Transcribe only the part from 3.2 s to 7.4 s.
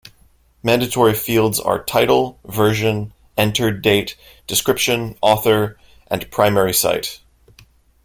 Entered-date, Description, Author and Primary-site.